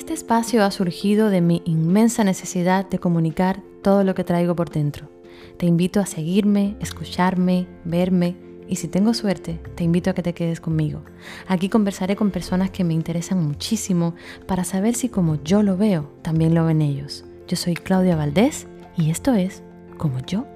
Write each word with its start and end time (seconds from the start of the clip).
Este 0.00 0.14
espacio 0.14 0.64
ha 0.64 0.70
surgido 0.70 1.28
de 1.28 1.42
mi 1.42 1.60
inmensa 1.66 2.24
necesidad 2.24 2.88
de 2.88 2.98
comunicar 2.98 3.60
todo 3.82 4.02
lo 4.02 4.14
que 4.14 4.24
traigo 4.24 4.56
por 4.56 4.70
dentro. 4.70 5.10
Te 5.58 5.66
invito 5.66 6.00
a 6.00 6.06
seguirme, 6.06 6.74
escucharme, 6.80 7.66
verme 7.84 8.34
y 8.66 8.76
si 8.76 8.88
tengo 8.88 9.12
suerte, 9.12 9.60
te 9.74 9.84
invito 9.84 10.08
a 10.08 10.14
que 10.14 10.22
te 10.22 10.32
quedes 10.32 10.58
conmigo. 10.58 11.02
Aquí 11.48 11.68
conversaré 11.68 12.16
con 12.16 12.30
personas 12.30 12.70
que 12.70 12.82
me 12.82 12.94
interesan 12.94 13.46
muchísimo 13.46 14.14
para 14.46 14.64
saber 14.64 14.94
si 14.94 15.10
como 15.10 15.36
yo 15.44 15.62
lo 15.62 15.76
veo, 15.76 16.10
también 16.22 16.54
lo 16.54 16.64
ven 16.64 16.80
ellos. 16.80 17.26
Yo 17.46 17.58
soy 17.58 17.74
Claudia 17.74 18.16
Valdés 18.16 18.66
y 18.96 19.10
esto 19.10 19.34
es 19.34 19.62
Como 19.98 20.18
yo 20.20 20.46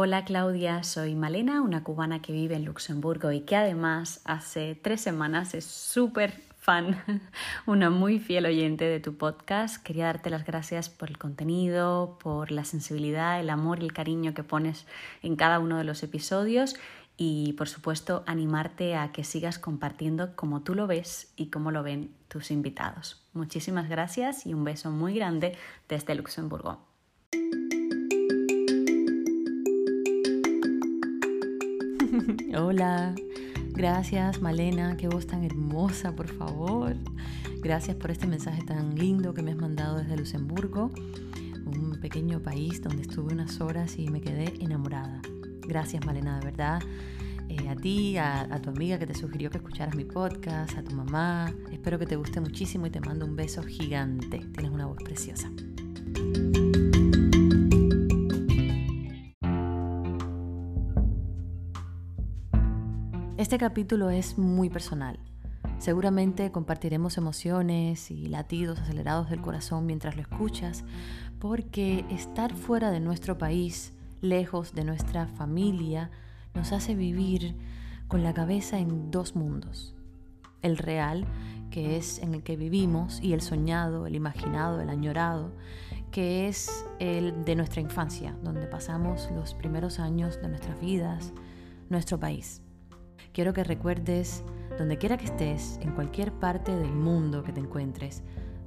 Hola 0.00 0.24
Claudia, 0.24 0.84
soy 0.84 1.16
Malena, 1.16 1.60
una 1.60 1.82
cubana 1.82 2.22
que 2.22 2.32
vive 2.32 2.54
en 2.54 2.64
Luxemburgo 2.64 3.32
y 3.32 3.40
que 3.40 3.56
además 3.56 4.20
hace 4.24 4.76
tres 4.76 5.00
semanas 5.00 5.54
es 5.54 5.64
súper 5.64 6.40
fan, 6.60 7.02
una 7.66 7.90
muy 7.90 8.20
fiel 8.20 8.46
oyente 8.46 8.84
de 8.84 9.00
tu 9.00 9.16
podcast. 9.16 9.82
Quería 9.82 10.04
darte 10.04 10.30
las 10.30 10.46
gracias 10.46 10.88
por 10.88 11.08
el 11.08 11.18
contenido, 11.18 12.16
por 12.22 12.52
la 12.52 12.62
sensibilidad, 12.62 13.40
el 13.40 13.50
amor 13.50 13.82
y 13.82 13.86
el 13.86 13.92
cariño 13.92 14.34
que 14.34 14.44
pones 14.44 14.86
en 15.24 15.34
cada 15.34 15.58
uno 15.58 15.78
de 15.78 15.84
los 15.84 16.04
episodios 16.04 16.76
y 17.16 17.54
por 17.54 17.68
supuesto 17.68 18.22
animarte 18.28 18.94
a 18.94 19.10
que 19.10 19.24
sigas 19.24 19.58
compartiendo 19.58 20.36
como 20.36 20.62
tú 20.62 20.76
lo 20.76 20.86
ves 20.86 21.32
y 21.34 21.46
cómo 21.46 21.72
lo 21.72 21.82
ven 21.82 22.14
tus 22.28 22.52
invitados. 22.52 23.20
Muchísimas 23.32 23.88
gracias 23.88 24.46
y 24.46 24.54
un 24.54 24.62
beso 24.62 24.92
muy 24.92 25.16
grande 25.16 25.56
desde 25.88 26.14
Luxemburgo. 26.14 26.87
Hola, 32.56 33.14
gracias 33.70 34.42
Malena, 34.42 34.96
qué 34.96 35.08
voz 35.08 35.26
tan 35.26 35.44
hermosa, 35.44 36.14
por 36.14 36.28
favor. 36.28 36.96
Gracias 37.60 37.96
por 37.96 38.10
este 38.10 38.26
mensaje 38.26 38.62
tan 38.62 38.94
lindo 38.94 39.34
que 39.34 39.42
me 39.42 39.52
has 39.52 39.56
mandado 39.56 39.98
desde 39.98 40.16
Luxemburgo, 40.16 40.90
un 41.64 41.98
pequeño 42.00 42.40
país 42.40 42.82
donde 42.82 43.02
estuve 43.02 43.32
unas 43.32 43.60
horas 43.60 43.98
y 43.98 44.08
me 44.08 44.20
quedé 44.20 44.52
enamorada. 44.60 45.20
Gracias 45.66 46.04
Malena, 46.04 46.38
de 46.38 46.44
verdad. 46.44 46.82
Eh, 47.48 47.68
a 47.68 47.76
ti, 47.76 48.18
a, 48.18 48.42
a 48.42 48.60
tu 48.60 48.70
amiga 48.70 48.98
que 48.98 49.06
te 49.06 49.14
sugirió 49.14 49.50
que 49.50 49.56
escucharas 49.58 49.94
mi 49.94 50.04
podcast, 50.04 50.76
a 50.76 50.84
tu 50.84 50.94
mamá. 50.94 51.52
Espero 51.72 51.98
que 51.98 52.06
te 52.06 52.16
guste 52.16 52.40
muchísimo 52.40 52.86
y 52.86 52.90
te 52.90 53.00
mando 53.00 53.24
un 53.24 53.36
beso 53.36 53.62
gigante. 53.62 54.40
Tienes 54.52 54.70
una 54.70 54.86
voz 54.86 54.98
preciosa. 55.02 55.50
Este 63.38 63.56
capítulo 63.56 64.10
es 64.10 64.36
muy 64.36 64.68
personal. 64.68 65.16
Seguramente 65.78 66.50
compartiremos 66.50 67.18
emociones 67.18 68.10
y 68.10 68.26
latidos 68.26 68.80
acelerados 68.80 69.30
del 69.30 69.40
corazón 69.40 69.86
mientras 69.86 70.16
lo 70.16 70.22
escuchas, 70.22 70.84
porque 71.38 72.04
estar 72.10 72.52
fuera 72.52 72.90
de 72.90 72.98
nuestro 72.98 73.38
país, 73.38 73.92
lejos 74.20 74.74
de 74.74 74.82
nuestra 74.82 75.28
familia, 75.28 76.10
nos 76.54 76.72
hace 76.72 76.96
vivir 76.96 77.54
con 78.08 78.24
la 78.24 78.34
cabeza 78.34 78.80
en 78.80 79.12
dos 79.12 79.36
mundos. 79.36 79.94
El 80.60 80.76
real, 80.76 81.24
que 81.70 81.96
es 81.96 82.18
en 82.18 82.34
el 82.34 82.42
que 82.42 82.56
vivimos, 82.56 83.20
y 83.22 83.34
el 83.34 83.40
soñado, 83.40 84.08
el 84.08 84.16
imaginado, 84.16 84.80
el 84.80 84.90
añorado, 84.90 85.52
que 86.10 86.48
es 86.48 86.84
el 86.98 87.44
de 87.44 87.54
nuestra 87.54 87.80
infancia, 87.80 88.36
donde 88.42 88.66
pasamos 88.66 89.30
los 89.30 89.54
primeros 89.54 90.00
años 90.00 90.42
de 90.42 90.48
nuestras 90.48 90.80
vidas, 90.80 91.32
nuestro 91.88 92.18
país. 92.18 92.62
Quiero 93.32 93.52
que 93.52 93.64
recuerdes, 93.64 94.42
donde 94.78 94.98
quiera 94.98 95.16
que 95.16 95.26
estés, 95.26 95.78
en 95.82 95.92
cualquier 95.92 96.32
parte 96.32 96.74
del 96.74 96.92
mundo 96.92 97.42
que 97.42 97.52
te 97.52 97.60
encuentres, 97.60 98.22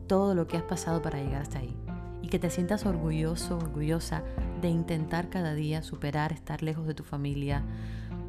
todo 0.07 0.35
lo 0.35 0.47
que 0.47 0.57
has 0.57 0.63
pasado 0.63 1.01
para 1.01 1.22
llegar 1.22 1.41
hasta 1.41 1.59
ahí. 1.59 1.75
Y 2.22 2.27
que 2.27 2.39
te 2.39 2.49
sientas 2.49 2.85
orgulloso, 2.85 3.57
orgullosa 3.57 4.23
de 4.61 4.69
intentar 4.69 5.29
cada 5.29 5.53
día 5.53 5.81
superar, 5.81 6.31
estar 6.31 6.61
lejos 6.63 6.85
de 6.85 6.94
tu 6.94 7.03
familia, 7.03 7.63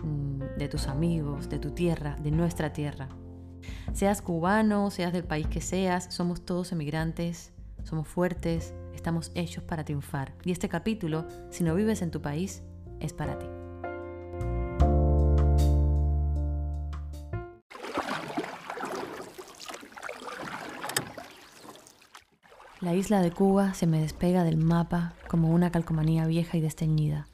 mm, 0.02 0.58
de 0.58 0.68
tus 0.68 0.88
amigos, 0.88 1.48
de 1.48 1.58
tu 1.58 1.72
tierra, 1.72 2.16
de 2.22 2.30
nuestra 2.30 2.72
tierra. 2.72 3.08
Seas 3.92 4.22
cubano, 4.22 4.90
seas 4.90 5.12
del 5.12 5.24
país 5.24 5.46
que 5.46 5.60
seas, 5.60 6.06
somos 6.10 6.44
todos 6.44 6.72
emigrantes, 6.72 7.52
somos 7.84 8.08
fuertes, 8.08 8.74
estamos 8.94 9.30
hechos 9.34 9.64
para 9.64 9.84
triunfar. 9.84 10.34
Y 10.44 10.52
este 10.52 10.68
capítulo, 10.68 11.26
si 11.50 11.64
no 11.64 11.74
vives 11.74 12.02
en 12.02 12.10
tu 12.10 12.22
país, 12.22 12.62
es 13.00 13.12
para 13.12 13.38
ti. 13.38 13.46
La 22.82 22.96
isla 22.96 23.20
de 23.22 23.30
Cuba 23.30 23.74
se 23.74 23.86
me 23.86 24.00
despega 24.00 24.42
del 24.42 24.56
mapa 24.56 25.14
como 25.28 25.50
una 25.50 25.70
calcomanía 25.70 26.26
vieja 26.26 26.56
y 26.56 26.60
desteñida. 26.60 27.28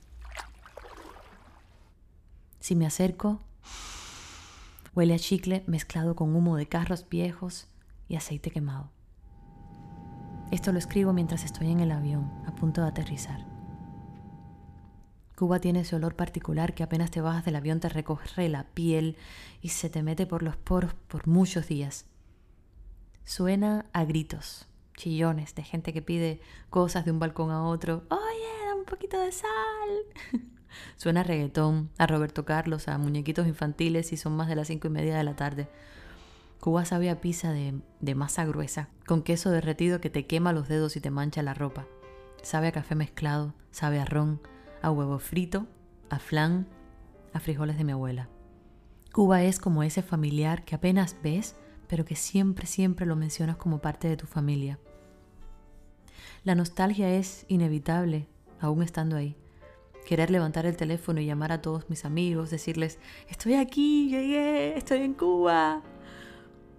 Si 2.61 2.77
me 2.77 2.85
acerco, 2.85 3.41
huele 4.95 5.15
a 5.15 5.19
chicle 5.19 5.65
mezclado 5.67 6.15
con 6.15 6.37
humo 6.37 6.59
de 6.59 6.69
carros 6.69 7.09
viejos 7.09 7.67
y 8.09 8.17
aceite 8.17 8.51
quemado. 8.51 8.91
Esto 10.51 10.71
lo 10.71 10.79
escribo 10.79 11.15
mientras 11.15 11.45
estoy 11.45 11.71
en 11.71 11.81
el 11.81 11.93
avión, 11.93 12.31
a 12.47 12.55
punto 12.55 12.83
de 12.83 12.89
aterrizar. 12.89 13.47
Cuba 15.35 15.61
tiene 15.61 15.81
ese 15.81 15.97
olor 15.97 16.15
particular 16.15 16.75
que 16.75 16.83
apenas 16.83 17.11
te 17.11 17.23
bajas 17.23 17.47
del 17.47 17.57
avión 17.57 17.81
te 17.81 17.89
recorre 17.89 18.51
la 18.51 18.65
piel 18.65 19.17
y 19.63 19.71
se 19.71 19.89
te 19.89 20.03
mete 20.03 20.27
por 20.27 20.43
los 20.43 20.59
poros 20.59 20.93
por 20.93 21.27
muchos 21.27 21.69
días. 21.69 22.05
Suena 23.25 23.87
a 23.95 24.05
gritos, 24.05 24.69
chillones 24.99 25.55
de 25.55 25.63
gente 25.63 25.93
que 25.93 26.03
pide 26.03 26.41
cosas 26.69 27.05
de 27.05 27.13
un 27.13 27.21
balcón 27.21 27.51
a 27.51 27.65
otro. 27.65 28.05
Oye, 28.11 28.67
da 28.67 28.75
un 28.75 28.85
poquito 28.85 29.19
de 29.19 29.33
sal. 29.33 29.49
Suena 30.97 31.21
a 31.21 31.25
reggaetón, 31.25 31.91
a 31.97 32.07
Roberto 32.07 32.45
Carlos, 32.45 32.89
a 32.89 32.99
muñequitos 32.99 33.47
infantiles 33.47 34.13
y 34.13 34.17
son 34.17 34.37
más 34.37 34.49
de 34.49 34.57
las 34.57 34.67
cinco 34.67 34.89
y 34.89 34.91
media 34.91 35.17
de 35.17 35.25
la 35.25 35.37
tarde. 35.37 35.69
Cuba 36.61 36.85
sabe 36.85 37.09
a 37.09 37.21
pizza 37.21 37.53
de, 37.53 37.81
de 38.01 38.15
masa 38.17 38.45
gruesa, 38.45 38.89
con 39.07 39.23
queso 39.23 39.51
derretido 39.51 40.01
que 40.01 40.11
te 40.11 40.27
quema 40.27 40.53
los 40.53 40.69
dedos 40.69 40.97
y 40.97 41.01
te 41.01 41.11
mancha 41.11 41.43
la 41.43 41.55
ropa. 41.55 41.87
Sabe 42.43 42.67
a 42.67 42.73
café 42.73 42.97
mezclado, 42.97 43.55
sabe 43.71 44.01
a 44.01 44.05
ron, 44.05 44.41
a 44.83 44.91
huevo 44.91 45.21
frito, 45.21 45.67
a 46.11 46.19
flan, 46.19 46.67
a 47.33 47.41
frijoles 47.41 47.79
de 47.79 47.85
mi 47.85 47.93
abuela. 47.93 48.29
Cuba 49.13 49.43
es 49.43 49.61
como 49.61 49.85
ese 49.85 50.03
familiar 50.03 50.65
que 50.65 50.75
apenas 50.75 51.17
ves, 51.23 51.55
pero 51.87 52.05
que 52.05 52.17
siempre, 52.17 52.67
siempre 52.67 53.07
lo 53.07 53.15
mencionas 53.15 53.57
como 53.57 53.79
parte 53.79 54.09
de 54.09 54.17
tu 54.17 54.27
familia. 54.27 54.79
La 56.45 56.55
nostalgia 56.55 57.15
es 57.15 57.45
inevitable, 57.49 58.27
aún 58.61 58.83
estando 58.83 59.17
ahí. 59.17 59.37
Querer 60.07 60.31
levantar 60.31 60.65
el 60.65 60.77
teléfono 60.77 61.21
y 61.21 61.27
llamar 61.27 61.53
a 61.53 61.61
todos 61.61 61.91
mis 61.91 62.05
amigos, 62.05 62.51
decirles, 62.51 62.99
estoy 63.29 63.55
aquí, 63.55 64.09
llegué, 64.09 64.77
estoy 64.77 65.03
en 65.03 65.15
Cuba. 65.15 65.83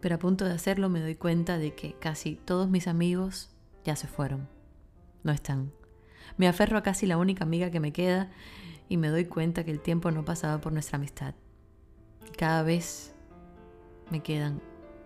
Pero 0.01 0.15
a 0.15 0.19
punto 0.19 0.45
de 0.45 0.53
hacerlo 0.53 0.89
me 0.89 1.01
doy 1.01 1.15
cuenta 1.15 1.57
de 1.57 1.75
que 1.75 1.93
casi 1.93 2.35
todos 2.35 2.69
mis 2.69 2.87
amigos 2.87 3.51
ya 3.83 3.95
se 3.95 4.07
fueron. 4.07 4.47
No 5.23 5.31
están. 5.31 5.71
Me 6.37 6.47
aferro 6.47 6.77
a 6.77 6.83
casi 6.83 7.05
la 7.05 7.17
única 7.17 7.43
amiga 7.43 7.69
que 7.69 7.79
me 7.79 7.93
queda 7.93 8.31
y 8.87 8.97
me 8.97 9.09
doy 9.09 9.25
cuenta 9.25 9.63
que 9.63 9.71
el 9.71 9.81
tiempo 9.81 10.09
no 10.11 10.25
pasaba 10.25 10.59
por 10.61 10.73
nuestra 10.73 10.97
amistad. 10.97 11.35
Cada 12.37 12.63
vez 12.63 13.13
me 14.09 14.21
quedan 14.21 14.61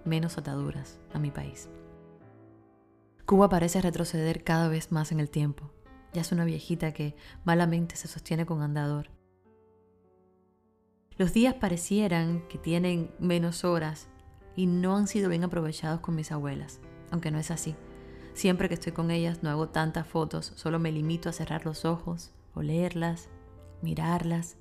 menos 0.05 0.37
ataduras 0.37 0.99
a 1.13 1.19
mi 1.19 1.31
país. 1.31 1.69
Cuba 3.33 3.49
parece 3.49 3.81
retroceder 3.81 4.43
cada 4.43 4.67
vez 4.67 4.91
más 4.91 5.11
en 5.11 5.19
el 5.19 5.27
tiempo. 5.27 5.71
Ya 6.13 6.21
es 6.21 6.31
una 6.31 6.45
viejita 6.45 6.93
que 6.93 7.15
malamente 7.43 7.95
se 7.95 8.07
sostiene 8.07 8.45
con 8.45 8.61
andador. 8.61 9.09
Los 11.17 11.33
días 11.33 11.55
parecieran 11.55 12.47
que 12.47 12.59
tienen 12.59 13.09
menos 13.17 13.63
horas 13.63 14.07
y 14.55 14.67
no 14.67 14.95
han 14.95 15.07
sido 15.07 15.29
bien 15.29 15.43
aprovechados 15.43 15.99
con 15.99 16.13
mis 16.13 16.31
abuelas, 16.31 16.79
aunque 17.09 17.31
no 17.31 17.39
es 17.39 17.49
así. 17.49 17.75
Siempre 18.35 18.67
que 18.67 18.75
estoy 18.75 18.91
con 18.91 19.09
ellas 19.09 19.41
no 19.41 19.49
hago 19.49 19.67
tantas 19.67 20.05
fotos, 20.05 20.53
solo 20.55 20.77
me 20.77 20.91
limito 20.91 21.27
a 21.27 21.33
cerrar 21.33 21.65
los 21.65 21.85
ojos, 21.85 22.35
olerlas, 22.53 23.29
mirarlas, 23.81 24.57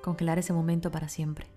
congelar 0.00 0.38
ese 0.38 0.52
momento 0.52 0.92
para 0.92 1.08
siempre. 1.08 1.48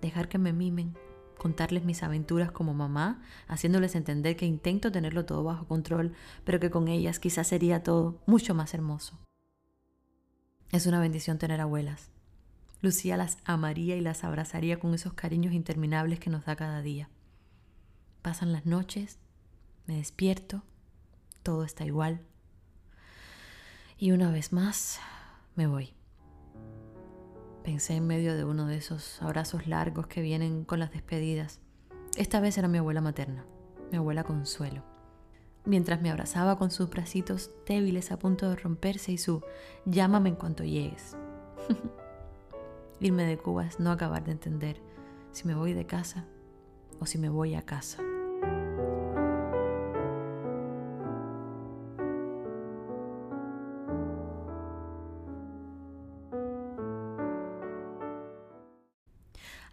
Dejar 0.00 0.28
que 0.28 0.38
me 0.38 0.52
mimen 0.52 0.96
contarles 1.42 1.82
mis 1.84 2.04
aventuras 2.04 2.52
como 2.52 2.72
mamá, 2.72 3.20
haciéndoles 3.48 3.96
entender 3.96 4.36
que 4.36 4.46
intento 4.46 4.92
tenerlo 4.92 5.24
todo 5.24 5.42
bajo 5.42 5.66
control, 5.66 6.12
pero 6.44 6.60
que 6.60 6.70
con 6.70 6.86
ellas 6.86 7.18
quizás 7.18 7.48
sería 7.48 7.82
todo 7.82 8.22
mucho 8.26 8.54
más 8.54 8.74
hermoso. 8.74 9.18
Es 10.70 10.86
una 10.86 11.00
bendición 11.00 11.38
tener 11.38 11.60
abuelas. 11.60 12.12
Lucía 12.80 13.16
las 13.16 13.38
amaría 13.44 13.96
y 13.96 14.00
las 14.00 14.22
abrazaría 14.22 14.78
con 14.78 14.94
esos 14.94 15.14
cariños 15.14 15.52
interminables 15.52 16.20
que 16.20 16.30
nos 16.30 16.44
da 16.44 16.54
cada 16.54 16.80
día. 16.80 17.08
Pasan 18.22 18.52
las 18.52 18.64
noches, 18.64 19.18
me 19.88 19.96
despierto, 19.96 20.62
todo 21.42 21.64
está 21.64 21.84
igual. 21.84 22.20
Y 23.98 24.12
una 24.12 24.30
vez 24.30 24.52
más, 24.52 25.00
me 25.56 25.66
voy. 25.66 25.92
Pensé 27.64 27.94
en 27.94 28.08
medio 28.08 28.36
de 28.36 28.44
uno 28.44 28.66
de 28.66 28.76
esos 28.76 29.22
abrazos 29.22 29.68
largos 29.68 30.08
que 30.08 30.20
vienen 30.20 30.64
con 30.64 30.80
las 30.80 30.90
despedidas. 30.90 31.60
Esta 32.16 32.40
vez 32.40 32.58
era 32.58 32.66
mi 32.66 32.78
abuela 32.78 33.00
materna, 33.00 33.44
mi 33.92 33.98
abuela 33.98 34.24
Consuelo. 34.24 34.82
Mientras 35.64 36.02
me 36.02 36.10
abrazaba 36.10 36.58
con 36.58 36.72
sus 36.72 36.90
bracitos 36.90 37.52
débiles 37.64 38.10
a 38.10 38.18
punto 38.18 38.50
de 38.50 38.56
romperse 38.56 39.12
y 39.12 39.18
su 39.18 39.42
llámame 39.84 40.30
en 40.30 40.34
cuanto 40.34 40.64
llegues. 40.64 41.16
Irme 43.00 43.24
de 43.24 43.38
Cuba 43.38 43.64
es 43.64 43.78
no 43.78 43.92
acabar 43.92 44.24
de 44.24 44.32
entender 44.32 44.80
si 45.30 45.46
me 45.46 45.54
voy 45.54 45.72
de 45.72 45.86
casa 45.86 46.26
o 46.98 47.06
si 47.06 47.16
me 47.16 47.28
voy 47.28 47.54
a 47.54 47.62
casa. 47.62 48.02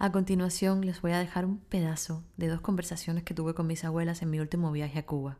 A 0.09 0.11
continuación 0.11 0.83
les 0.87 1.03
voy 1.03 1.11
a 1.11 1.19
dejar 1.19 1.45
un 1.45 1.59
pedazo 1.59 2.23
de 2.35 2.47
dos 2.47 2.61
conversaciones 2.61 3.23
que 3.23 3.35
tuve 3.35 3.53
con 3.53 3.67
mis 3.67 3.85
abuelas 3.85 4.23
en 4.23 4.31
mi 4.31 4.39
último 4.39 4.71
viaje 4.71 4.97
a 4.97 5.05
Cuba. 5.05 5.37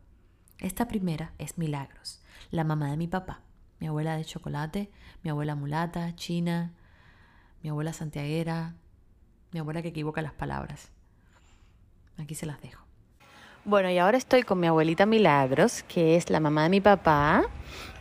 Esta 0.60 0.86
primera 0.86 1.32
es 1.38 1.58
Milagros, 1.58 2.22
la 2.52 2.62
mamá 2.62 2.88
de 2.88 2.96
mi 2.96 3.08
papá, 3.08 3.40
mi 3.80 3.88
abuela 3.88 4.16
de 4.16 4.24
chocolate, 4.24 4.88
mi 5.24 5.30
abuela 5.30 5.56
mulata, 5.56 6.14
china, 6.14 6.70
mi 7.64 7.70
abuela 7.70 7.92
santiaguera, 7.92 8.76
mi 9.50 9.58
abuela 9.58 9.82
que 9.82 9.88
equivoca 9.88 10.22
las 10.22 10.34
palabras. 10.34 10.92
Aquí 12.16 12.36
se 12.36 12.46
las 12.46 12.62
dejo. 12.62 12.84
Bueno, 13.64 13.90
y 13.90 13.98
ahora 13.98 14.18
estoy 14.18 14.44
con 14.44 14.60
mi 14.60 14.68
abuelita 14.68 15.04
Milagros, 15.04 15.82
que 15.82 16.14
es 16.14 16.30
la 16.30 16.38
mamá 16.38 16.62
de 16.62 16.68
mi 16.68 16.80
papá, 16.80 17.42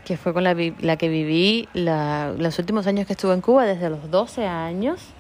que 0.06 0.18
fue 0.18 0.36
con 0.36 0.44
la, 0.44 0.54
que 0.54 1.10
viví 1.10 1.68
los 1.74 2.60
últimos 2.60 2.86
años 2.86 3.08
que 3.08 3.14
estuve 3.14 3.34
en 3.34 3.42
Cuba, 3.42 3.66
desde 3.66 3.90
los 3.90 4.12
12 4.12 4.46
años 4.46 5.16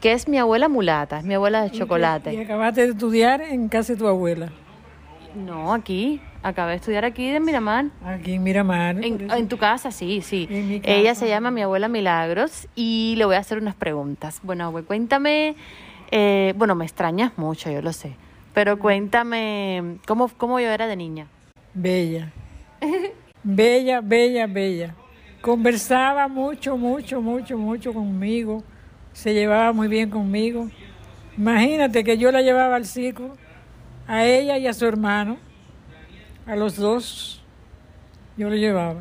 que 0.00 0.12
es 0.12 0.28
mi 0.28 0.38
abuela 0.38 0.68
mulata, 0.68 1.18
es 1.18 1.24
mi 1.24 1.34
abuela 1.34 1.62
de 1.62 1.70
chocolate. 1.70 2.32
¿Y, 2.34 2.40
acabaste 2.40 2.82
de 2.82 2.92
estudiar 2.92 3.40
en 3.40 3.68
casa 3.68 3.94
de 3.94 3.98
tu 3.98 4.06
abuela? 4.06 4.50
No, 5.34 5.72
aquí. 5.74 6.20
Acabé 6.42 6.72
de 6.72 6.76
estudiar 6.76 7.04
aquí 7.04 7.26
en 7.26 7.44
Miramar. 7.44 7.86
Aquí 8.04 8.34
en 8.34 8.42
Miramar. 8.44 9.04
En, 9.04 9.48
tu 9.48 9.58
casa, 9.58 9.90
sí, 9.90 10.22
sí. 10.22 10.48
Ella 10.84 11.14
se 11.16 11.28
llama 11.28 11.50
mi 11.50 11.62
abuela 11.62 11.88
Milagros 11.88 12.68
y 12.76 13.14
le 13.18 13.24
voy 13.24 13.34
a 13.34 13.40
hacer 13.40 13.58
unas 13.58 13.74
preguntas. 13.74 14.40
Bueno, 14.44 14.64
abue, 14.66 14.84
cuéntame. 14.84 15.56
Eh, 16.10 16.54
bueno, 16.56 16.76
me 16.76 16.84
extrañas 16.84 17.36
mucho, 17.36 17.70
yo 17.70 17.82
lo 17.82 17.92
sé. 17.92 18.14
Pero 18.54 18.78
cuéntame, 18.78 19.98
¿cómo, 20.06 20.28
cómo 20.28 20.60
yo 20.60 20.68
era 20.68 20.86
de 20.86 20.96
niña? 20.96 21.26
Bella. 21.74 22.32
bella, 23.42 24.00
bella, 24.00 24.46
bella. 24.46 24.94
Conversaba 25.40 26.28
mucho, 26.28 26.76
mucho, 26.76 27.20
mucho, 27.20 27.58
mucho 27.58 27.92
conmigo 27.92 28.62
se 29.18 29.34
llevaba 29.34 29.72
muy 29.72 29.88
bien 29.88 30.10
conmigo. 30.10 30.68
Imagínate 31.36 32.04
que 32.04 32.18
yo 32.18 32.30
la 32.30 32.40
llevaba 32.40 32.76
al 32.76 32.84
circo, 32.84 33.36
a 34.06 34.24
ella 34.24 34.58
y 34.58 34.68
a 34.68 34.72
su 34.72 34.86
hermano, 34.86 35.38
a 36.46 36.54
los 36.54 36.76
dos, 36.76 37.42
yo 38.36 38.48
lo 38.48 38.54
llevaba. 38.54 39.00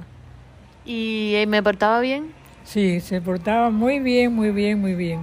¿Y 0.85 1.35
eh, 1.35 1.45
me 1.45 1.61
portaba 1.61 1.99
bien? 1.99 2.33
Sí, 2.63 2.99
se 2.99 3.21
portaba 3.21 3.69
muy 3.69 3.99
bien, 3.99 4.33
muy 4.33 4.49
bien, 4.49 4.81
muy 4.81 4.95
bien. 4.95 5.21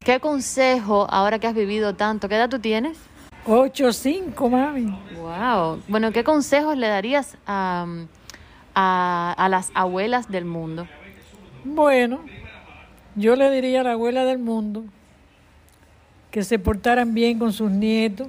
¿Qué 0.00 0.20
consejo, 0.20 1.06
ahora 1.08 1.38
que 1.38 1.46
has 1.46 1.54
vivido 1.54 1.94
tanto, 1.94 2.28
qué 2.28 2.34
edad 2.34 2.50
tú 2.50 2.58
tienes? 2.58 2.98
Ocho, 3.46 3.90
cinco, 3.90 4.50
mami. 4.50 4.98
Wow. 5.16 5.80
Bueno, 5.88 6.12
¿qué 6.12 6.24
consejos 6.24 6.76
le 6.76 6.88
darías 6.88 7.38
a, 7.46 7.86
a, 8.74 9.34
a 9.38 9.48
las 9.48 9.70
abuelas 9.72 10.28
del 10.30 10.44
mundo? 10.44 10.86
Bueno, 11.64 12.20
yo 13.16 13.34
le 13.34 13.50
diría 13.50 13.80
a 13.80 13.84
la 13.84 13.92
abuela 13.92 14.24
del 14.24 14.38
mundo 14.38 14.84
que 16.30 16.44
se 16.44 16.58
portaran 16.58 17.14
bien 17.14 17.38
con 17.38 17.52
sus 17.52 17.70
nietos, 17.70 18.28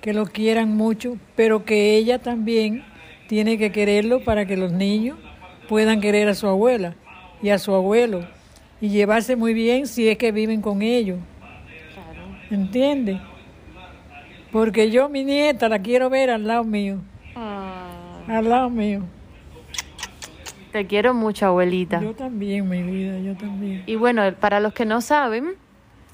que 0.00 0.12
lo 0.12 0.26
quieran 0.26 0.76
mucho, 0.76 1.16
pero 1.36 1.64
que 1.64 1.96
ella 1.96 2.18
también 2.18 2.84
tiene 3.28 3.56
que 3.56 3.72
quererlo 3.72 4.24
para 4.24 4.44
que 4.44 4.56
los 4.56 4.72
niños 4.72 5.16
puedan 5.68 6.00
querer 6.00 6.28
a 6.28 6.34
su 6.34 6.46
abuela 6.46 6.94
y 7.42 7.50
a 7.50 7.58
su 7.58 7.72
abuelo 7.74 8.26
y 8.80 8.88
llevarse 8.88 9.36
muy 9.36 9.54
bien 9.54 9.86
si 9.86 10.08
es 10.08 10.18
que 10.18 10.32
viven 10.32 10.60
con 10.60 10.82
ellos. 10.82 11.18
¿Entiendes? 12.50 13.18
Porque 14.50 14.90
yo 14.90 15.08
mi 15.08 15.24
nieta 15.24 15.68
la 15.68 15.78
quiero 15.78 16.10
ver 16.10 16.30
al 16.30 16.46
lado 16.46 16.64
mío. 16.64 16.98
Ah. 17.34 18.20
Al 18.28 18.48
lado 18.48 18.68
mío. 18.70 19.02
Te 20.74 20.88
quiero 20.88 21.14
mucho, 21.14 21.46
abuelita. 21.46 22.00
Yo 22.00 22.16
también, 22.16 22.68
mi 22.68 22.82
vida, 22.82 23.16
yo 23.20 23.36
también. 23.36 23.84
Y 23.86 23.94
bueno, 23.94 24.22
para 24.40 24.58
los 24.58 24.74
que 24.74 24.84
no 24.84 25.00
saben, 25.02 25.54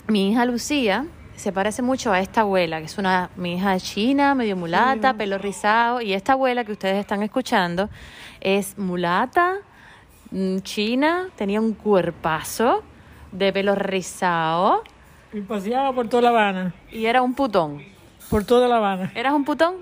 mi 0.06 0.30
hija 0.30 0.44
Lucía 0.44 1.06
se 1.34 1.50
parece 1.50 1.80
mucho 1.80 2.12
a 2.12 2.20
esta 2.20 2.42
abuela, 2.42 2.78
que 2.78 2.84
es 2.84 2.98
una 2.98 3.30
mi 3.36 3.54
hija 3.54 3.80
china, 3.80 4.34
medio 4.34 4.56
mulata, 4.56 5.14
pelo 5.14 5.38
rizado, 5.38 6.02
y 6.02 6.12
esta 6.12 6.34
abuela 6.34 6.62
que 6.64 6.72
ustedes 6.72 6.98
están 6.98 7.22
escuchando 7.22 7.88
es 8.42 8.76
mulata, 8.76 9.54
mm, 10.30 10.58
china, 10.58 11.28
tenía 11.36 11.58
un 11.58 11.72
cuerpazo 11.72 12.82
de 13.32 13.54
pelo 13.54 13.74
rizado. 13.74 14.82
Y 15.32 15.40
paseaba 15.40 15.90
por 15.94 16.06
toda 16.10 16.24
La 16.24 16.28
Habana. 16.28 16.74
Y 16.92 17.06
era 17.06 17.22
un 17.22 17.32
putón. 17.32 17.82
Por 18.28 18.44
toda 18.44 18.68
La 18.68 18.76
Habana. 18.76 19.10
¿Eras 19.14 19.32
un 19.32 19.46
putón? 19.46 19.76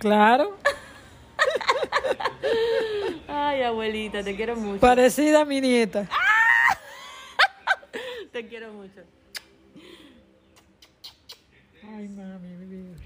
Claro. 0.00 0.56
Ay, 3.28 3.62
abuelita, 3.62 4.22
te 4.22 4.34
quiero 4.36 4.56
mucho. 4.56 4.80
Parecida 4.80 5.42
a 5.42 5.44
mi 5.44 5.60
nieta. 5.60 6.08
te 8.32 8.46
quiero 8.48 8.72
mucho. 8.72 9.02
Ay, 11.82 12.08
mami, 12.08 12.48
mi 12.48 12.66
vida. 12.66 12.96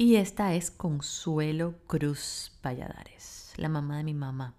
Y 0.00 0.16
esta 0.16 0.54
es 0.54 0.70
Consuelo 0.70 1.74
Cruz 1.88 2.52
Valladares, 2.62 3.52
la 3.56 3.68
mamá 3.68 3.96
de 3.96 4.04
mi 4.04 4.14
mamá, 4.14 4.54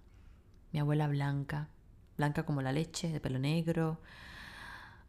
mi 0.73 0.79
abuela 0.79 1.07
blanca, 1.07 1.69
blanca 2.17 2.43
como 2.43 2.61
la 2.61 2.73
leche, 2.73 3.07
de 3.07 3.21
pelo 3.21 3.39
negro, 3.39 3.99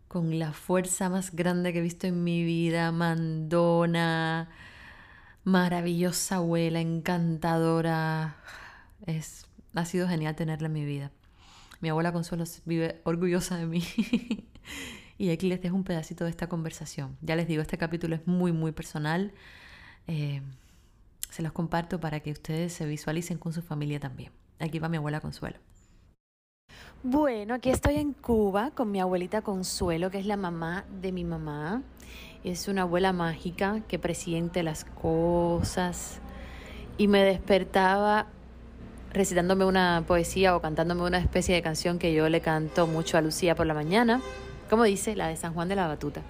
con 0.06 0.38
la 0.38 0.52
fuerza 0.52 1.08
más 1.08 1.35
grande 1.35 1.73
que 1.73 1.81
he 1.81 1.82
visto 1.82 2.06
en 2.06 2.23
mi 2.23 2.44
vida, 2.44 2.93
mandona, 2.93 4.49
maravillosa 5.44 6.37
abuela, 6.37 6.81
encantadora, 6.81 8.37
es, 9.06 9.46
ha 9.75 9.84
sido 9.84 10.08
genial 10.08 10.37
tenerla 10.37 10.66
en 10.66 10.72
mi 10.72 10.84
vida. 10.84 11.10
Mi 11.81 11.88
abuela 11.88 12.12
Consuelo 12.12 12.44
vive 12.64 13.00
orgullosa 13.04 13.56
de 13.56 13.66
mí. 13.66 13.82
y 15.18 15.30
aquí 15.30 15.49
les 15.49 15.62
dejo 15.62 15.76
un 15.76 15.85
pedacito 15.85 16.25
de 16.25 16.30
esta 16.30 16.49
conversación. 16.49 17.16
Ya 17.23 17.37
les 17.37 17.49
digo, 17.49 17.62
este 17.62 17.78
capítulo 17.78 18.14
es 18.14 18.26
muy, 18.26 18.52
muy 18.52 18.73
personal. 18.73 19.32
Eh, 20.06 20.42
se 21.30 21.42
los 21.42 21.52
comparto 21.52 22.00
para 22.00 22.20
que 22.20 22.32
ustedes 22.32 22.73
se 22.73 22.85
visualicen 22.85 23.38
con 23.38 23.52
su 23.52 23.62
familia 23.62 24.00
también. 24.00 24.32
Aquí 24.59 24.78
va 24.78 24.88
mi 24.88 24.99
abuela 24.99 25.20
Consuelo. 25.20 25.59
Bueno, 27.02 27.54
aquí 27.54 27.70
estoy 27.70 27.97
en 27.97 28.12
Cuba 28.12 28.73
con 28.73 28.90
mi 28.90 29.00
abuelita 29.00 29.40
Consuelo, 29.40 30.11
que 30.11 30.18
es 30.18 30.26
la 30.26 30.37
mamá 30.37 30.85
de 31.00 31.12
mi 31.12 31.25
mamá. 31.25 31.82
Es 32.42 32.68
una 32.68 32.82
abuela 32.82 33.12
mágica 33.12 33.82
que 33.87 33.99
presiente 33.99 34.62
las 34.62 34.87
cosas 34.87 36.20
y 36.97 37.06
me 37.06 37.23
despertaba 37.23 38.28
recitándome 39.12 39.66
una 39.66 40.04
poesía 40.06 40.56
o 40.56 40.61
cantándome 40.62 41.02
una 41.02 41.18
especie 41.18 41.54
de 41.54 41.61
canción 41.61 41.99
que 41.99 42.14
yo 42.14 42.30
le 42.30 42.40
canto 42.40 42.87
mucho 42.87 43.18
a 43.18 43.20
Lucía 43.20 43.54
por 43.54 43.66
la 43.66 43.75
mañana. 43.75 44.23
¿Cómo 44.70 44.85
dice? 44.85 45.16
La 45.16 45.28
de 45.28 45.37
San 45.37 45.52
Juan 45.52 45.68
de 45.68 45.76
la 45.76 45.87
Batuta. 45.87 46.23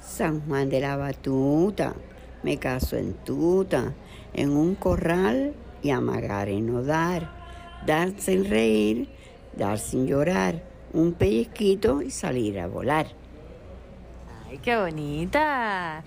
San 0.00 0.40
Juan 0.40 0.70
de 0.70 0.80
la 0.80 0.96
Batuta, 0.96 1.94
me 2.42 2.56
caso 2.56 2.96
en 2.96 3.12
tuta, 3.12 3.92
en 4.32 4.56
un 4.56 4.74
corral 4.74 5.52
y 5.82 5.90
amagar 5.90 6.48
y 6.48 6.62
no 6.62 6.82
dar, 6.82 7.30
dar 7.84 8.12
sin 8.16 8.48
reír, 8.48 9.10
dar 9.54 9.78
sin 9.78 10.06
llorar, 10.06 10.62
un 10.94 11.12
pellizquito 11.12 12.00
y 12.00 12.10
salir 12.10 12.58
a 12.58 12.68
volar. 12.68 13.17
¡Ay, 14.48 14.58
qué 14.58 14.76
bonita! 14.76 16.04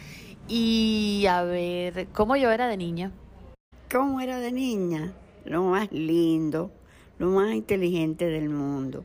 Y 0.48 1.26
a 1.30 1.44
ver, 1.44 2.08
¿cómo 2.14 2.36
yo 2.36 2.52
era 2.52 2.68
de 2.68 2.78
niña? 2.78 3.12
¿Cómo 3.90 4.20
era 4.20 4.40
de 4.40 4.52
niña? 4.52 5.14
lo 5.46 5.64
más 5.64 5.92
lindo, 5.92 6.72
lo 7.20 7.30
más 7.32 7.54
inteligente 7.54 8.26
del 8.26 8.50
mundo. 8.50 9.04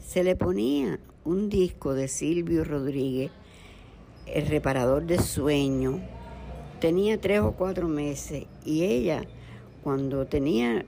Se 0.00 0.22
le 0.22 0.36
ponía 0.36 0.98
un 1.24 1.48
disco 1.48 1.94
de 1.94 2.08
Silvio 2.08 2.64
Rodríguez, 2.64 3.30
el 4.26 4.46
reparador 4.46 5.04
de 5.04 5.18
sueños. 5.18 6.00
Tenía 6.80 7.20
tres 7.20 7.40
o 7.40 7.52
cuatro 7.52 7.88
meses 7.88 8.46
y 8.64 8.84
ella, 8.84 9.22
cuando 9.82 10.26
tenía, 10.26 10.84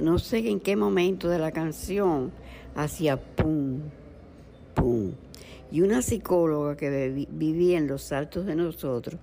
no 0.00 0.18
sé 0.18 0.48
en 0.48 0.60
qué 0.60 0.76
momento 0.76 1.28
de 1.28 1.38
la 1.38 1.52
canción, 1.52 2.32
hacía 2.74 3.16
pum, 3.16 3.80
pum. 4.74 5.12
Y 5.74 5.80
una 5.80 6.02
psicóloga 6.02 6.76
que 6.76 7.26
vivía 7.32 7.78
en 7.78 7.88
los 7.88 8.12
altos 8.12 8.46
de 8.46 8.54
nosotros, 8.54 9.18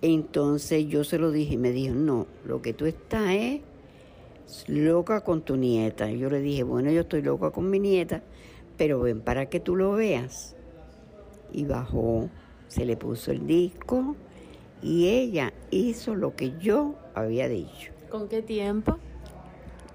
entonces 0.00 0.86
yo 0.86 1.02
se 1.02 1.18
lo 1.18 1.32
dije 1.32 1.54
y 1.54 1.56
me 1.56 1.72
dijo, 1.72 1.92
no, 1.92 2.28
lo 2.44 2.62
que 2.62 2.72
tú 2.72 2.86
estás 2.86 3.32
es 3.32 3.60
loca 4.68 5.22
con 5.22 5.42
tu 5.42 5.56
nieta. 5.56 6.08
Yo 6.08 6.30
le 6.30 6.38
dije, 6.38 6.62
bueno, 6.62 6.92
yo 6.92 7.00
estoy 7.00 7.22
loca 7.22 7.50
con 7.50 7.68
mi 7.68 7.80
nieta, 7.80 8.22
pero 8.76 9.00
ven 9.00 9.22
para 9.22 9.46
que 9.46 9.58
tú 9.58 9.74
lo 9.74 9.90
veas. 9.90 10.54
Y 11.52 11.64
bajó, 11.64 12.30
se 12.68 12.84
le 12.84 12.96
puso 12.96 13.32
el 13.32 13.44
disco 13.48 14.14
y 14.80 15.08
ella 15.08 15.52
hizo 15.72 16.14
lo 16.14 16.36
que 16.36 16.52
yo 16.60 16.94
había 17.12 17.48
dicho. 17.48 17.90
¿Con 18.08 18.28
qué 18.28 18.40
tiempo? 18.40 18.98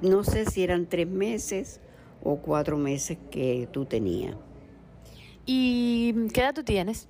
No 0.01 0.25
sé 0.25 0.47
si 0.47 0.63
eran 0.65 0.87
tres 0.87 1.07
meses 1.07 1.79
o 2.21 2.39
cuatro 2.39 2.75
meses 2.75 3.17
que 3.31 3.69
tú 3.71 3.85
tenías. 3.85 4.35
¿Y 5.45 6.27
qué 6.29 6.41
edad 6.41 6.53
tú 6.53 6.63
tienes? 6.63 7.07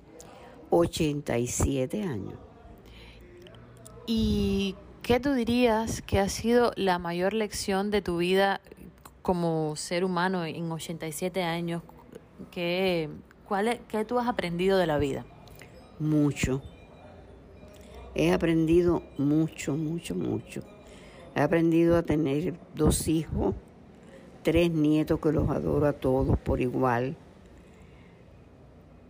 87 0.70 2.02
años. 2.02 2.34
¿Y 4.06 4.74
qué 5.02 5.20
tú 5.20 5.32
dirías 5.32 6.02
que 6.02 6.18
ha 6.18 6.28
sido 6.28 6.72
la 6.76 6.98
mayor 6.98 7.32
lección 7.32 7.90
de 7.90 8.02
tu 8.02 8.18
vida 8.18 8.60
como 9.22 9.74
ser 9.76 10.04
humano 10.04 10.44
en 10.44 10.70
87 10.70 11.42
años? 11.42 11.82
¿Qué, 12.50 13.08
cuál 13.48 13.68
es- 13.68 13.80
qué 13.88 14.04
tú 14.04 14.18
has 14.18 14.28
aprendido 14.28 14.78
de 14.78 14.86
la 14.86 14.98
vida? 14.98 15.24
Mucho. 15.98 16.62
He 18.14 18.32
aprendido 18.32 19.02
mucho, 19.18 19.76
mucho, 19.76 20.14
mucho. 20.14 20.62
He 21.34 21.40
aprendido 21.40 21.96
a 21.96 22.02
tener 22.02 22.54
dos 22.74 23.08
hijos, 23.08 23.54
tres 24.42 24.70
nietos 24.70 25.20
que 25.20 25.32
los 25.32 25.50
adoro 25.50 25.86
a 25.86 25.92
todos 25.92 26.38
por 26.38 26.60
igual. 26.60 27.16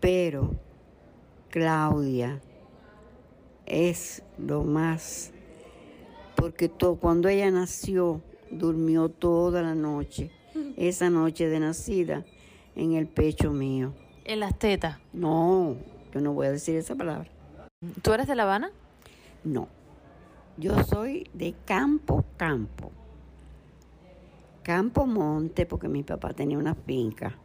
Pero 0.00 0.50
Claudia 1.50 2.40
es 3.64 4.22
lo 4.38 4.62
más, 4.64 5.32
porque 6.36 6.68
to- 6.68 6.96
cuando 6.96 7.28
ella 7.28 7.50
nació, 7.50 8.20
durmió 8.50 9.08
toda 9.08 9.62
la 9.62 9.74
noche, 9.74 10.30
esa 10.76 11.10
noche 11.10 11.48
de 11.48 11.60
nacida, 11.60 12.24
en 12.74 12.92
el 12.92 13.06
pecho 13.08 13.52
mío. 13.52 13.92
En 14.24 14.40
las 14.40 14.58
tetas. 14.58 14.98
No, 15.12 15.76
yo 16.12 16.20
no 16.20 16.32
voy 16.32 16.46
a 16.48 16.52
decir 16.52 16.76
esa 16.76 16.94
palabra. 16.94 17.28
¿Tú 18.02 18.12
eres 18.12 18.26
de 18.26 18.34
La 18.34 18.42
Habana? 18.44 18.70
No, 19.44 19.68
yo 20.56 20.82
soy 20.84 21.28
de 21.32 21.54
campo, 21.64 22.24
campo. 22.36 22.90
Campo 24.62 25.06
monte, 25.06 25.64
porque 25.64 25.88
mi 25.88 26.02
papá 26.02 26.32
tenía 26.32 26.58
una 26.58 26.74
finca. 26.74 27.38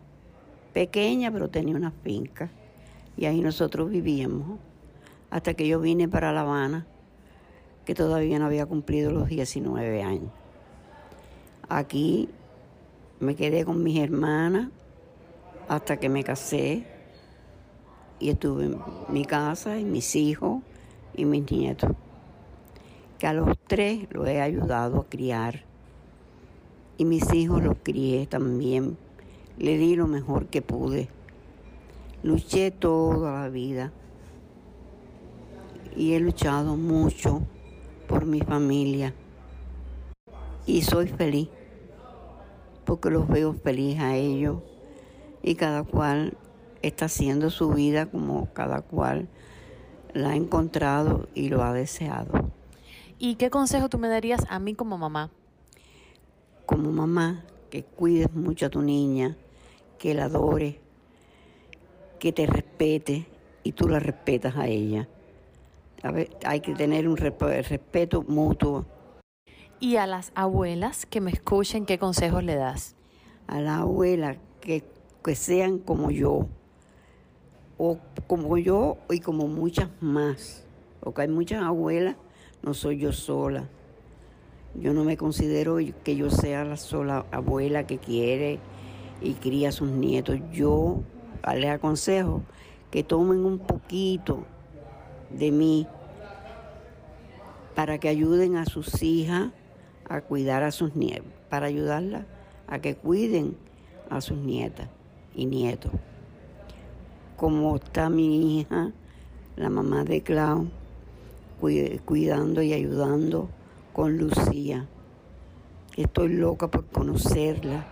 Pequeña, 0.74 1.32
pero 1.32 1.50
tenía 1.50 1.76
una 1.76 1.92
finca. 1.92 2.50
Y 3.18 3.26
ahí 3.26 3.42
nosotros 3.42 3.90
vivíamos. 3.90 4.60
Hasta 5.30 5.54
que 5.54 5.68
yo 5.68 5.80
vine 5.80 6.08
para 6.08 6.32
La 6.32 6.42
Habana, 6.42 6.86
que 7.86 7.96
todavía 7.96 8.38
no 8.40 8.46
había 8.46 8.66
cumplido 8.66 9.12
los 9.12 9.30
19 9.30 10.04
años. 10.04 10.32
Aquí 11.70 12.30
me 13.20 13.36
quedé 13.36 13.64
con 13.64 13.82
mis 13.82 14.00
hermanas 14.00 14.70
hasta 15.68 15.98
que 15.98 16.10
me 16.10 16.24
casé 16.24 16.86
y 18.20 18.30
estuve 18.30 18.66
en 18.66 18.80
mi 19.10 19.26
casa 19.26 19.80
y 19.80 19.86
mis 19.86 20.16
hijos 20.16 20.62
y 21.16 21.26
mis 21.26 21.50
nietos, 21.50 21.92
que 23.18 23.28
a 23.28 23.34
los 23.34 23.58
tres 23.68 24.08
los 24.12 24.28
he 24.28 24.42
ayudado 24.42 25.00
a 25.00 25.06
criar 25.06 25.64
y 26.98 27.06
mis 27.06 27.34
hijos 27.34 27.64
los 27.64 27.78
crié 27.82 28.28
también, 28.28 28.98
le 29.62 29.78
di 29.78 29.96
lo 29.96 30.08
mejor 30.08 30.48
que 30.48 30.64
pude, 30.64 31.08
luché 32.24 32.72
toda 32.72 33.42
la 33.42 33.50
vida 33.50 33.92
y 35.96 36.14
he 36.14 36.20
luchado 36.20 36.76
mucho 36.76 37.44
por 38.08 38.26
mi 38.26 38.42
familia 38.42 39.14
y 40.66 40.82
soy 40.82 41.08
feliz 41.08 41.48
porque 42.86 43.12
los 43.12 43.28
veo 43.28 43.54
feliz 43.54 44.00
a 44.00 44.16
ellos 44.16 44.64
y 45.44 45.54
cada 45.54 45.84
cual 45.84 46.36
está 46.82 47.06
haciendo 47.06 47.52
su 47.52 47.70
vida 47.70 48.08
como 48.08 48.52
cada 48.54 48.82
cual 48.82 49.28
la 50.12 50.32
ha 50.32 50.36
encontrado 50.36 51.28
y 51.36 51.50
lo 51.50 51.64
ha 51.64 51.72
deseado. 51.72 52.50
¿Y 53.20 53.36
qué 53.36 53.52
consejo 53.52 53.90
tú 53.90 54.00
me 54.00 54.08
darías 54.08 54.44
a 54.50 54.58
mí 54.58 54.74
como 54.74 54.98
mamá? 54.98 55.30
Como 56.66 56.92
mamá, 56.92 57.46
que 57.70 57.84
cuides 57.84 58.34
mucho 58.34 58.66
a 58.66 58.70
tu 58.70 58.82
niña, 58.82 59.38
que 60.02 60.16
la 60.16 60.26
adores, 60.26 60.78
que 62.20 62.32
te 62.34 62.48
respete 62.48 63.28
y 63.64 63.74
tú 63.74 63.88
la 63.88 64.00
respetas 64.00 64.56
a 64.58 64.68
ella. 64.68 65.08
A 66.04 66.12
ver, 66.12 66.30
hay 66.46 66.62
que 66.62 66.74
tener 66.76 67.08
un 67.08 67.18
resp- 67.18 67.68
respeto 67.70 68.24
mutuo 68.24 68.86
Y 69.80 69.98
a 69.98 70.08
las 70.08 70.32
abuelas 70.36 71.06
que 71.06 71.22
me 71.22 71.32
escuchen, 71.32 71.86
¿qué 71.86 72.00
consejos 72.00 72.44
le 72.44 72.56
das? 72.56 72.96
a 73.48 73.62
la 73.62 73.78
abuela 73.80 74.38
que, 74.62 74.84
que 75.24 75.36
sean 75.36 75.80
como 75.80 76.12
yo, 76.12 76.48
o 77.78 78.00
como 78.28 78.58
yo 78.58 78.98
y 79.10 79.20
como 79.20 79.48
muchas 79.48 79.90
más, 80.02 80.66
porque 81.02 81.24
hay 81.24 81.28
muchas 81.28 81.64
abuelas, 81.64 82.16
no 82.64 82.74
soy 82.74 82.98
yo 83.00 83.12
sola. 83.12 83.70
Yo 84.76 84.94
no 84.94 85.04
me 85.04 85.18
considero 85.18 85.78
que 86.04 86.16
yo 86.16 86.30
sea 86.30 86.64
la 86.64 86.78
sola 86.78 87.26
abuela 87.32 87.88
que 87.88 87.98
quiere 87.98 88.60
y 89.22 89.34
cría 89.34 89.70
a 89.70 89.72
sus 89.72 89.90
nietos. 89.90 90.40
Yo 90.52 91.02
les 91.56 91.70
aconsejo 91.70 92.42
que 92.90 93.04
tomen 93.04 93.46
un 93.46 93.60
poquito 93.60 94.46
de 95.30 95.52
mí 95.52 95.88
para 97.76 98.00
que 98.00 98.10
ayuden 98.10 98.58
a 98.58 98.66
sus 98.66 99.02
hijas 99.02 99.52
a 100.10 100.22
cuidar 100.22 100.64
a 100.64 100.72
sus 100.72 100.96
nietos, 100.96 101.32
para 101.50 101.68
ayudarlas 101.68 102.26
a 102.68 102.80
que 102.80 102.96
cuiden 102.96 103.56
a 104.10 104.20
sus 104.20 104.38
nietas 104.38 104.90
y 105.36 105.46
nietos. 105.46 105.92
Como 107.38 107.76
está 107.78 108.10
mi 108.10 108.60
hija, 108.60 108.92
la 109.56 109.70
mamá 109.70 110.04
de 110.04 110.22
Clau, 110.22 110.70
cuid- 111.62 112.02
cuidando 112.02 112.62
y 112.62 112.74
ayudando 112.74 113.50
con 113.94 114.18
Lucía. 114.18 114.88
Estoy 115.96 116.34
loca 116.34 116.70
por 116.70 116.86
conocerla, 116.88 117.88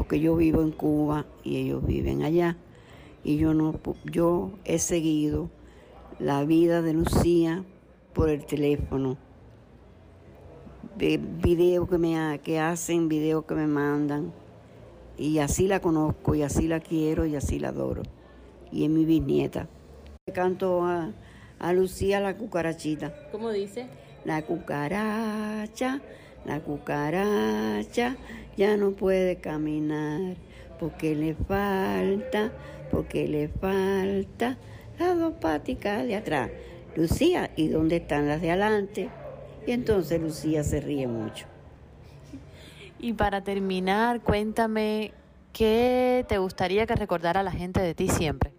porque 0.00 0.18
yo 0.18 0.34
vivo 0.34 0.62
en 0.62 0.70
Cuba 0.70 1.26
y 1.44 1.58
ellos 1.58 1.84
viven 1.84 2.22
allá. 2.22 2.56
Y 3.22 3.36
yo 3.36 3.52
no 3.52 3.78
yo 4.10 4.52
he 4.64 4.78
seguido 4.78 5.50
la 6.18 6.42
vida 6.46 6.80
de 6.80 6.94
Lucía 6.94 7.64
por 8.14 8.30
el 8.30 8.46
teléfono 8.46 9.18
de 10.96 11.18
videos 11.18 11.86
que 11.86 11.98
me 11.98 12.40
que 12.42 12.58
hacen, 12.58 13.10
videos 13.10 13.44
que 13.44 13.54
me 13.54 13.66
mandan. 13.66 14.32
Y 15.18 15.38
así 15.38 15.68
la 15.68 15.80
conozco, 15.80 16.34
y 16.34 16.44
así 16.44 16.66
la 16.66 16.80
quiero, 16.80 17.26
y 17.26 17.36
así 17.36 17.58
la 17.58 17.68
adoro. 17.68 18.02
Y 18.72 18.84
es 18.84 18.90
mi 18.90 19.04
bisnieta. 19.04 19.68
Le 20.24 20.32
canto 20.32 20.82
a, 20.86 21.12
a 21.58 21.72
Lucía 21.74 22.20
la 22.20 22.38
cucarachita. 22.38 23.28
¿Cómo 23.32 23.50
dice? 23.50 23.86
La 24.24 24.46
cucaracha, 24.46 26.00
la 26.44 26.60
cucaracha 26.60 28.16
ya 28.56 28.76
no 28.76 28.92
puede 28.92 29.36
caminar 29.36 30.36
porque 30.78 31.14
le 31.14 31.34
falta, 31.34 32.52
porque 32.90 33.28
le 33.28 33.48
falta 33.48 34.56
las 34.98 35.18
dos 35.18 35.34
paticas 35.34 36.04
de 36.06 36.16
atrás. 36.16 36.50
Lucía, 36.96 37.50
¿y 37.56 37.68
dónde 37.68 37.96
están 37.96 38.28
las 38.28 38.40
de 38.40 38.50
adelante? 38.50 39.10
Y 39.66 39.72
entonces 39.72 40.20
Lucía 40.20 40.64
se 40.64 40.80
ríe 40.80 41.06
mucho. 41.06 41.46
Y 42.98 43.12
para 43.12 43.42
terminar, 43.42 44.20
cuéntame 44.20 45.12
qué 45.52 46.24
te 46.28 46.38
gustaría 46.38 46.86
que 46.86 46.94
recordara 46.94 47.42
la 47.42 47.52
gente 47.52 47.80
de 47.80 47.94
ti 47.94 48.08
siempre. 48.08 48.52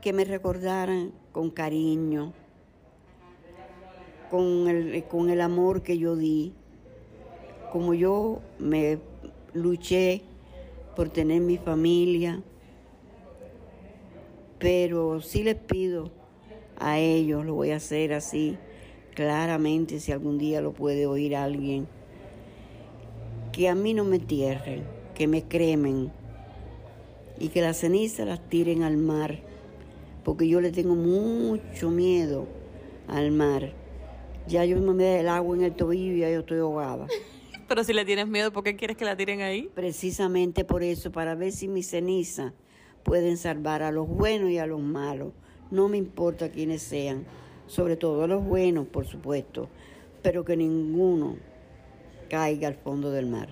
Que 0.00 0.12
me 0.12 0.24
recordaran 0.24 1.12
con 1.32 1.50
cariño, 1.50 2.32
con 4.32 4.66
el, 4.66 5.04
con 5.04 5.28
el 5.28 5.42
amor 5.42 5.82
que 5.82 5.98
yo 5.98 6.16
di, 6.16 6.54
como 7.70 7.92
yo 7.92 8.40
me 8.58 8.98
luché 9.52 10.22
por 10.96 11.10
tener 11.10 11.42
mi 11.42 11.58
familia, 11.58 12.42
pero 14.58 15.20
sí 15.20 15.42
les 15.42 15.56
pido 15.56 16.10
a 16.78 16.98
ellos, 16.98 17.44
lo 17.44 17.52
voy 17.52 17.72
a 17.72 17.76
hacer 17.76 18.14
así 18.14 18.56
claramente 19.14 20.00
si 20.00 20.12
algún 20.12 20.38
día 20.38 20.62
lo 20.62 20.72
puede 20.72 21.04
oír 21.04 21.36
alguien, 21.36 21.86
que 23.52 23.68
a 23.68 23.74
mí 23.74 23.92
no 23.92 24.04
me 24.04 24.16
entierren, 24.16 24.84
que 25.14 25.26
me 25.26 25.42
cremen 25.42 26.10
y 27.38 27.48
que 27.48 27.60
las 27.60 27.76
cenizas 27.76 28.26
las 28.26 28.48
tiren 28.48 28.82
al 28.82 28.96
mar, 28.96 29.40
porque 30.24 30.48
yo 30.48 30.62
le 30.62 30.72
tengo 30.72 30.94
mucho 30.94 31.90
miedo 31.90 32.46
al 33.08 33.30
mar. 33.30 33.81
Ya 34.46 34.64
yo 34.64 34.80
me 34.80 35.04
da 35.04 35.20
el 35.20 35.28
agua 35.28 35.56
en 35.56 35.62
el 35.62 35.72
tobillo 35.74 36.12
y 36.12 36.20
ya 36.20 36.30
yo 36.30 36.40
estoy 36.40 36.58
ahogada. 36.58 37.06
Pero 37.68 37.84
si 37.84 37.92
le 37.92 38.04
tienes 38.04 38.28
miedo, 38.28 38.52
¿por 38.52 38.64
qué 38.64 38.76
quieres 38.76 38.96
que 38.96 39.04
la 39.04 39.16
tiren 39.16 39.40
ahí? 39.40 39.70
Precisamente 39.74 40.64
por 40.64 40.82
eso, 40.82 41.10
para 41.10 41.34
ver 41.34 41.52
si 41.52 41.68
mis 41.68 41.88
cenizas 41.88 42.52
pueden 43.02 43.36
salvar 43.36 43.82
a 43.82 43.90
los 43.90 44.08
buenos 44.08 44.50
y 44.50 44.58
a 44.58 44.66
los 44.66 44.80
malos. 44.80 45.32
No 45.70 45.88
me 45.88 45.96
importa 45.96 46.50
quiénes 46.50 46.82
sean, 46.82 47.24
sobre 47.66 47.96
todo 47.96 48.24
a 48.24 48.26
los 48.26 48.44
buenos, 48.44 48.86
por 48.88 49.06
supuesto, 49.06 49.68
pero 50.22 50.44
que 50.44 50.56
ninguno 50.56 51.36
caiga 52.28 52.68
al 52.68 52.74
fondo 52.74 53.10
del 53.10 53.26
mar. 53.26 53.48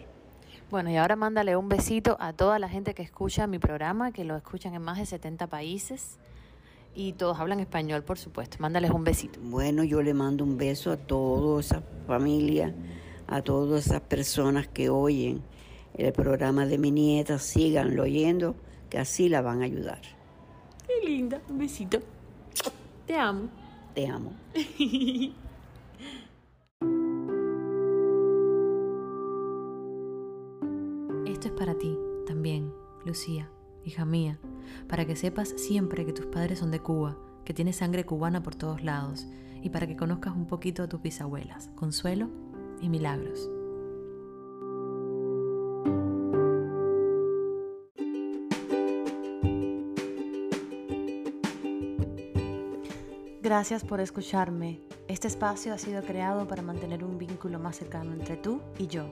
Bueno, 0.70 0.90
y 0.90 0.96
ahora 0.96 1.16
mándale 1.16 1.56
un 1.56 1.68
besito 1.68 2.16
a 2.20 2.32
toda 2.32 2.58
la 2.58 2.68
gente 2.68 2.94
que 2.94 3.02
escucha 3.02 3.46
mi 3.46 3.58
programa, 3.58 4.12
que 4.12 4.24
lo 4.24 4.36
escuchan 4.36 4.74
en 4.74 4.82
más 4.82 4.98
de 4.98 5.06
70 5.06 5.46
países 5.46 6.18
y 6.94 7.12
todos 7.12 7.38
hablan 7.38 7.60
español, 7.60 8.02
por 8.02 8.18
supuesto. 8.18 8.56
Mándales 8.60 8.90
un 8.90 9.04
besito. 9.04 9.40
Bueno, 9.42 9.84
yo 9.84 10.02
le 10.02 10.14
mando 10.14 10.44
un 10.44 10.56
beso 10.56 10.90
a 10.92 10.96
toda 10.96 11.60
esa 11.60 11.82
familia, 12.06 12.74
a 13.26 13.42
todas 13.42 13.86
esas 13.86 14.00
personas 14.02 14.68
que 14.68 14.90
oyen 14.90 15.42
el 15.94 16.12
programa 16.12 16.66
de 16.66 16.78
mi 16.78 16.90
nieta, 16.90 17.38
síganlo 17.38 18.02
oyendo, 18.04 18.56
que 18.88 18.98
así 18.98 19.28
la 19.28 19.42
van 19.42 19.62
a 19.62 19.66
ayudar. 19.66 20.00
Qué 20.86 21.06
linda, 21.08 21.40
un 21.48 21.58
besito. 21.58 22.00
Te 23.06 23.16
amo. 23.16 23.48
Te 23.94 24.06
amo. 24.06 24.32
Esto 31.26 31.48
es 31.48 31.54
para 31.54 31.74
ti 31.74 31.96
también, 32.26 32.72
Lucía, 33.04 33.50
hija 33.84 34.04
mía, 34.04 34.38
para 34.88 35.04
que 35.04 35.16
sepas 35.16 35.48
siempre 35.48 36.04
que 36.04 36.12
tus 36.12 36.26
padres 36.26 36.58
son 36.58 36.70
de 36.70 36.80
Cuba, 36.80 37.16
que 37.44 37.54
tienes 37.54 37.76
sangre 37.76 38.04
cubana 38.04 38.42
por 38.42 38.54
todos 38.54 38.82
lados, 38.82 39.26
y 39.62 39.70
para 39.70 39.86
que 39.86 39.96
conozcas 39.96 40.34
un 40.34 40.46
poquito 40.46 40.82
a 40.82 40.88
tus 40.88 41.02
bisabuelas, 41.02 41.70
Consuelo 41.74 42.28
y 42.80 42.88
Milagros. 42.88 43.50
Gracias 53.42 53.84
por 53.84 54.00
escucharme. 54.00 54.80
Este 55.08 55.26
espacio 55.26 55.74
ha 55.74 55.78
sido 55.78 56.02
creado 56.02 56.46
para 56.46 56.62
mantener 56.62 57.02
un 57.02 57.18
vínculo 57.18 57.58
más 57.58 57.76
cercano 57.76 58.12
entre 58.12 58.36
tú 58.36 58.60
y 58.78 58.86
yo 58.86 59.10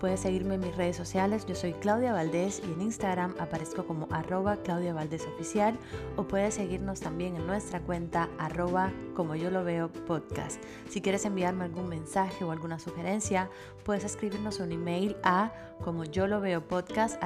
Puedes 0.00 0.20
seguirme 0.20 0.54
en 0.54 0.60
mis 0.60 0.74
redes 0.74 0.96
sociales, 0.96 1.44
yo 1.44 1.54
soy 1.54 1.74
Claudia 1.74 2.14
Valdés 2.14 2.62
y 2.66 2.72
en 2.72 2.80
Instagram 2.80 3.34
aparezco 3.38 3.84
como 3.84 4.08
arroba 4.10 4.56
Claudia 4.56 4.94
Valdés 4.94 5.26
Oficial 5.26 5.78
o 6.16 6.26
puedes 6.26 6.54
seguirnos 6.54 7.00
también 7.00 7.36
en 7.36 7.46
nuestra 7.46 7.80
cuenta 7.80 8.30
arroba 8.38 8.92
como 9.14 9.34
yo 9.36 9.50
lo 9.50 9.62
veo 9.62 9.92
podcast. 9.92 10.62
Si 10.88 11.02
quieres 11.02 11.26
enviarme 11.26 11.64
algún 11.64 11.86
mensaje 11.90 12.44
o 12.44 12.50
alguna 12.50 12.78
sugerencia, 12.78 13.50
puedes 13.84 14.04
escribirnos 14.04 14.58
un 14.60 14.72
email 14.72 15.16
a 15.22 15.52
como 15.84 16.04
yo 16.04 16.26
lo 16.26 16.40
veo 16.40 16.66
podcast. 16.66 17.22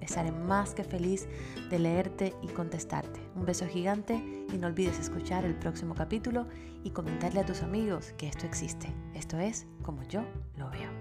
Estaré 0.00 0.32
más 0.32 0.74
que 0.74 0.82
feliz 0.82 1.28
de 1.70 1.78
leerte 1.78 2.34
y 2.42 2.48
contestarte. 2.48 3.20
Un 3.36 3.44
beso 3.44 3.64
gigante 3.68 4.14
y 4.52 4.58
no 4.58 4.66
olvides 4.66 4.98
escuchar 4.98 5.44
el 5.44 5.54
próximo 5.54 5.94
capítulo 5.94 6.48
y 6.82 6.90
comentarle 6.90 7.40
a 7.40 7.46
tus 7.46 7.62
amigos 7.62 8.12
que 8.18 8.26
esto 8.26 8.44
existe. 8.44 8.92
Esto 9.14 9.38
es 9.38 9.66
como 9.82 10.02
yo 10.02 10.22
lo 10.56 10.68
veo. 10.70 10.97